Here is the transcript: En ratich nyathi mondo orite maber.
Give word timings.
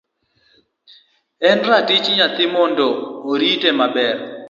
En 1.47 1.57
ratich 1.67 2.05
nyathi 2.17 2.45
mondo 2.55 2.87
orite 3.31 3.69
maber. 3.79 4.15